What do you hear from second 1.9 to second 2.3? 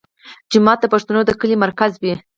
وي.